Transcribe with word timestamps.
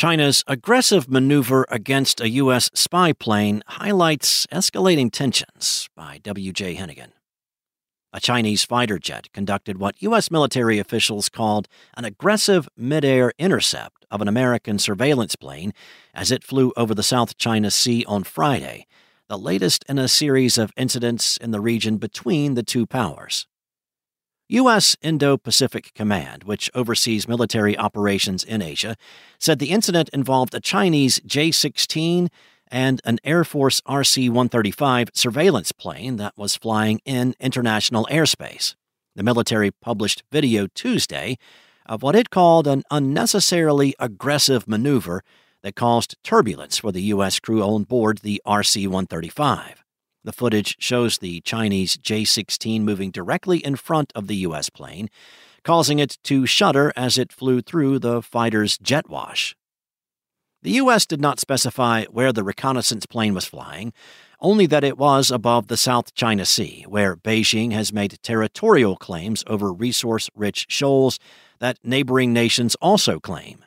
China's 0.00 0.42
aggressive 0.46 1.10
maneuver 1.10 1.66
against 1.68 2.22
a 2.22 2.30
U.S. 2.30 2.70
spy 2.72 3.12
plane 3.12 3.62
highlights 3.66 4.46
escalating 4.46 5.12
tensions 5.12 5.90
by 5.94 6.18
W.J. 6.22 6.76
Hennigan. 6.76 7.12
A 8.14 8.18
Chinese 8.18 8.64
fighter 8.64 8.98
jet 8.98 9.30
conducted 9.34 9.76
what 9.76 10.00
U.S. 10.00 10.30
military 10.30 10.78
officials 10.78 11.28
called 11.28 11.68
an 11.98 12.06
aggressive 12.06 12.66
mid-air 12.78 13.34
intercept 13.38 14.06
of 14.10 14.22
an 14.22 14.28
American 14.28 14.78
surveillance 14.78 15.36
plane 15.36 15.74
as 16.14 16.30
it 16.30 16.44
flew 16.44 16.72
over 16.78 16.94
the 16.94 17.02
South 17.02 17.36
China 17.36 17.70
Sea 17.70 18.02
on 18.08 18.24
Friday, 18.24 18.86
the 19.28 19.36
latest 19.36 19.84
in 19.86 19.98
a 19.98 20.08
series 20.08 20.56
of 20.56 20.72
incidents 20.78 21.36
in 21.36 21.50
the 21.50 21.60
region 21.60 21.98
between 21.98 22.54
the 22.54 22.62
two 22.62 22.86
powers. 22.86 23.46
U.S. 24.52 24.96
Indo 25.00 25.36
Pacific 25.36 25.92
Command, 25.94 26.42
which 26.42 26.68
oversees 26.74 27.28
military 27.28 27.78
operations 27.78 28.42
in 28.42 28.62
Asia, 28.62 28.96
said 29.38 29.60
the 29.60 29.70
incident 29.70 30.08
involved 30.12 30.52
a 30.54 30.60
Chinese 30.60 31.20
J 31.24 31.52
16 31.52 32.28
and 32.66 33.00
an 33.04 33.20
Air 33.22 33.44
Force 33.44 33.80
RC 33.82 34.28
135 34.28 35.10
surveillance 35.14 35.70
plane 35.70 36.16
that 36.16 36.36
was 36.36 36.56
flying 36.56 37.00
in 37.04 37.34
international 37.38 38.08
airspace. 38.10 38.74
The 39.14 39.22
military 39.22 39.70
published 39.70 40.24
video 40.32 40.66
Tuesday 40.66 41.38
of 41.86 42.02
what 42.02 42.16
it 42.16 42.30
called 42.30 42.66
an 42.66 42.82
unnecessarily 42.90 43.94
aggressive 44.00 44.66
maneuver 44.66 45.22
that 45.62 45.76
caused 45.76 46.16
turbulence 46.24 46.78
for 46.78 46.90
the 46.90 47.02
U.S. 47.02 47.38
crew 47.38 47.62
on 47.62 47.84
board 47.84 48.18
the 48.18 48.42
RC 48.44 48.86
135. 48.86 49.79
The 50.22 50.32
footage 50.32 50.76
shows 50.78 51.18
the 51.18 51.40
Chinese 51.40 51.96
J 51.96 52.24
16 52.24 52.84
moving 52.84 53.10
directly 53.10 53.58
in 53.58 53.76
front 53.76 54.12
of 54.14 54.26
the 54.26 54.36
U.S. 54.36 54.68
plane, 54.68 55.08
causing 55.64 55.98
it 55.98 56.18
to 56.24 56.44
shudder 56.44 56.92
as 56.94 57.16
it 57.16 57.32
flew 57.32 57.62
through 57.62 57.98
the 57.98 58.20
fighter's 58.20 58.76
jet 58.78 59.08
wash. 59.08 59.56
The 60.62 60.72
U.S. 60.72 61.06
did 61.06 61.22
not 61.22 61.40
specify 61.40 62.04
where 62.10 62.34
the 62.34 62.44
reconnaissance 62.44 63.06
plane 63.06 63.32
was 63.32 63.46
flying, 63.46 63.94
only 64.40 64.66
that 64.66 64.84
it 64.84 64.98
was 64.98 65.30
above 65.30 65.68
the 65.68 65.78
South 65.78 66.14
China 66.14 66.44
Sea, 66.44 66.84
where 66.86 67.16
Beijing 67.16 67.72
has 67.72 67.92
made 67.92 68.18
territorial 68.22 68.96
claims 68.96 69.42
over 69.46 69.72
resource 69.72 70.28
rich 70.34 70.66
shoals 70.68 71.18
that 71.60 71.78
neighboring 71.82 72.34
nations 72.34 72.74
also 72.76 73.18
claim. 73.18 73.64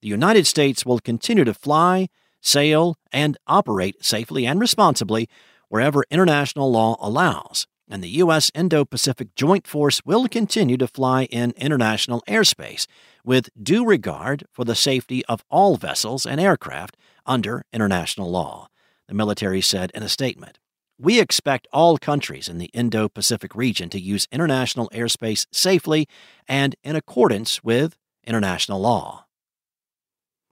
The 0.00 0.08
United 0.08 0.46
States 0.46 0.86
will 0.86 1.00
continue 1.00 1.44
to 1.44 1.52
fly, 1.52 2.08
sail, 2.40 2.96
and 3.12 3.36
operate 3.46 4.02
safely 4.02 4.46
and 4.46 4.58
responsibly 4.58 5.28
wherever 5.68 6.04
international 6.10 6.70
law 6.70 6.96
allows, 7.00 7.66
and 7.88 8.02
the 8.02 8.18
U.S. 8.20 8.50
Indo 8.54 8.84
Pacific 8.84 9.34
Joint 9.34 9.66
Force 9.66 10.00
will 10.04 10.28
continue 10.28 10.76
to 10.76 10.88
fly 10.88 11.24
in 11.24 11.52
international 11.56 12.22
airspace 12.28 12.86
with 13.24 13.48
due 13.60 13.84
regard 13.84 14.44
for 14.52 14.64
the 14.64 14.74
safety 14.74 15.24
of 15.26 15.44
all 15.50 15.76
vessels 15.76 16.26
and 16.26 16.40
aircraft 16.40 16.96
under 17.24 17.64
international 17.72 18.30
law, 18.30 18.68
the 19.08 19.14
military 19.14 19.60
said 19.60 19.90
in 19.94 20.02
a 20.02 20.08
statement. 20.08 20.58
We 20.98 21.20
expect 21.20 21.68
all 21.72 21.98
countries 21.98 22.48
in 22.48 22.58
the 22.58 22.70
Indo 22.72 23.08
Pacific 23.08 23.54
region 23.54 23.90
to 23.90 24.00
use 24.00 24.26
international 24.32 24.88
airspace 24.94 25.46
safely 25.52 26.08
and 26.48 26.74
in 26.82 26.96
accordance 26.96 27.62
with 27.62 27.98
international 28.24 28.80
law. 28.80 29.26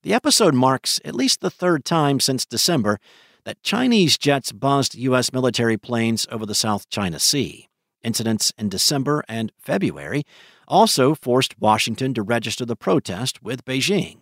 The 0.02 0.12
episode 0.12 0.52
marks 0.52 1.00
at 1.02 1.14
least 1.14 1.40
the 1.40 1.50
third 1.50 1.84
time 1.86 2.20
since 2.20 2.44
December 2.44 3.00
that 3.45 3.62
Chinese 3.62 4.19
jets 4.19 4.53
buzzed 4.53 4.95
U.S. 4.95 5.33
military 5.33 5.77
planes 5.77 6.27
over 6.31 6.47
the 6.47 6.55
South 6.55 6.89
China 6.89 7.19
Sea. 7.19 7.69
Incidents 8.03 8.53
in 8.59 8.69
December 8.69 9.25
and 9.28 9.53
February 9.59 10.25
also 10.69 11.14
forced 11.14 11.59
Washington 11.59 12.15
to 12.15 12.22
register 12.22 12.65
the 12.65 12.77
protest 12.77 13.42
with 13.42 13.65
Beijing. 13.65 14.19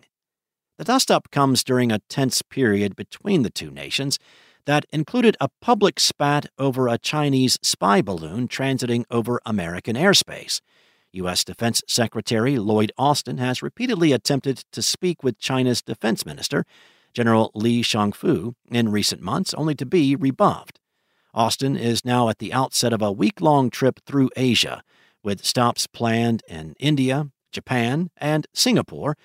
The 0.77 0.85
dust-up 0.85 1.29
comes 1.31 1.63
during 1.63 1.91
a 1.91 1.99
tense 2.09 2.41
period 2.41 2.95
between 2.95 3.43
the 3.43 3.49
two 3.49 3.69
nations 3.69 4.19
that 4.65 4.85
included 4.91 5.35
a 5.39 5.49
public 5.61 5.99
spat 5.99 6.47
over 6.57 6.87
a 6.87 6.97
Chinese 6.97 7.59
spy 7.61 8.01
balloon 8.01 8.47
transiting 8.47 9.03
over 9.11 9.41
American 9.45 9.95
airspace. 9.95 10.61
U.S. 11.11 11.43
Defense 11.43 11.81
Secretary 11.87 12.57
Lloyd 12.57 12.91
Austin 12.97 13.37
has 13.37 13.61
repeatedly 13.61 14.13
attempted 14.13 14.63
to 14.71 14.81
speak 14.81 15.21
with 15.23 15.37
China's 15.37 15.81
defense 15.81 16.25
minister, 16.25 16.65
General 17.13 17.51
Li 17.53 17.81
Shangfu, 17.81 18.53
in 18.71 18.91
recent 18.91 19.21
months, 19.21 19.53
only 19.53 19.75
to 19.75 19.85
be 19.85 20.15
rebuffed. 20.15 20.79
Austin 21.33 21.75
is 21.75 22.05
now 22.05 22.29
at 22.29 22.39
the 22.39 22.53
outset 22.53 22.93
of 22.93 23.01
a 23.01 23.11
week 23.11 23.41
long 23.41 23.69
trip 23.69 23.99
through 24.05 24.29
Asia, 24.35 24.83
with 25.23 25.45
stops 25.45 25.87
planned 25.87 26.43
in 26.47 26.75
India, 26.79 27.29
Japan, 27.51 28.09
and 28.17 28.47
Singapore, 28.53 29.15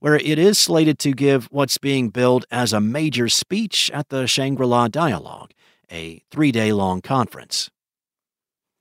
where 0.00 0.16
it 0.16 0.38
is 0.38 0.58
slated 0.58 0.98
to 1.00 1.12
give 1.12 1.46
what's 1.50 1.78
being 1.78 2.10
billed 2.10 2.44
as 2.50 2.72
a 2.72 2.80
major 2.80 3.28
speech 3.28 3.90
at 3.92 4.08
the 4.10 4.26
Shangri 4.26 4.66
La 4.66 4.88
Dialogue, 4.88 5.52
a 5.90 6.22
three 6.30 6.52
day 6.52 6.72
long 6.72 7.00
conference. 7.00 7.70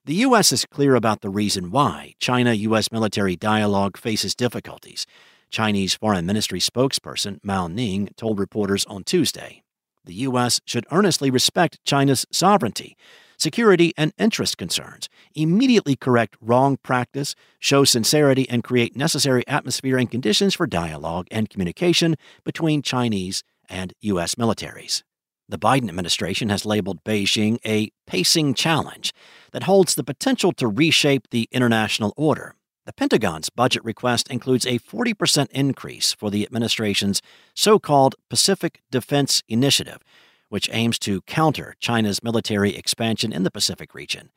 The 0.05 0.15
U.S. 0.15 0.53
is 0.53 0.65
clear 0.65 0.95
about 0.95 1.21
the 1.21 1.29
reason 1.29 1.71
why 1.71 2.13
China 2.19 2.53
U.S. 2.53 2.91
military 2.91 3.35
dialogue 3.35 3.97
faces 3.97 4.35
difficulties, 4.35 5.05
Chinese 5.49 5.95
Foreign 5.95 6.25
Ministry 6.25 6.59
spokesperson 6.59 7.39
Mao 7.43 7.67
Ning 7.67 8.09
told 8.17 8.39
reporters 8.39 8.85
on 8.85 9.03
Tuesday. 9.03 9.63
The 10.05 10.13
U.S. 10.13 10.61
should 10.65 10.85
earnestly 10.91 11.29
respect 11.29 11.83
China's 11.83 12.25
sovereignty, 12.31 12.95
security, 13.37 13.93
and 13.97 14.13
interest 14.17 14.57
concerns, 14.57 15.09
immediately 15.35 15.95
correct 15.95 16.37
wrong 16.41 16.77
practice, 16.77 17.35
show 17.59 17.83
sincerity, 17.83 18.49
and 18.49 18.63
create 18.63 18.95
necessary 18.95 19.47
atmosphere 19.47 19.97
and 19.97 20.09
conditions 20.09 20.53
for 20.53 20.67
dialogue 20.67 21.27
and 21.31 21.49
communication 21.49 22.15
between 22.43 22.81
Chinese 22.81 23.43
and 23.69 23.93
U.S. 24.01 24.35
militaries. 24.35 25.03
The 25.49 25.59
Biden 25.59 25.87
administration 25.87 26.49
has 26.49 26.65
labeled 26.65 27.03
Beijing 27.05 27.57
a 27.65 27.89
pacing 28.05 28.53
challenge 28.53 29.13
that 29.51 29.63
holds 29.63 29.95
the 29.95 30.03
potential 30.03 30.51
to 30.53 30.67
reshape 30.67 31.29
the 31.29 31.47
international 31.51 32.13
order 32.17 32.53
the 32.87 32.93
Pentagon's 32.93 33.49
budget 33.49 33.83
request 33.83 34.29
includes 34.29 34.65
a 34.65 34.79
40% 34.79 35.49
increase 35.51 36.13
for 36.13 36.31
the 36.31 36.45
administration's 36.45 37.21
so 37.53 37.79
called 37.79 38.15
Pacific 38.29 38.81
Defense 38.89 39.43
Initiative, 39.49 39.99
which 40.47 40.69
aims 40.71 40.97
to 40.99 41.19
counter 41.23 41.75
China's 41.81 42.23
military 42.23 42.77
expansion 42.77 43.33
in 43.33 43.43
the 43.43 43.51
Pacific 43.51 43.93
region. 43.93 44.29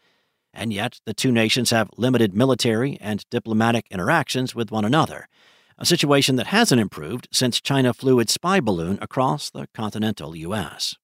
And 0.53 0.72
yet, 0.72 0.99
the 1.06 1.15
two 1.15 1.31
nations 1.31 1.71
have 1.71 1.91
limited 1.97 2.34
military 2.34 2.99
and 3.00 3.25
diplomatic 3.31 3.87
interactions 3.89 4.53
with 4.53 4.72
one 4.72 4.84
another, 4.84 5.28
a 5.78 5.87
situation 5.87 6.34
that 6.34 6.49
hasn't 6.49 6.81
improved 6.81 7.28
since 7.31 7.60
China 7.60 7.94
flew 7.94 8.19
its 8.19 8.33
spy 8.33 8.59
balloon 8.59 8.99
across 9.00 9.49
the 9.49 9.69
continental 9.75 10.34
U.S. 10.34 10.97